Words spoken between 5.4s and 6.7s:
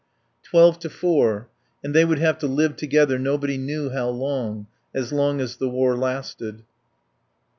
the war lasted.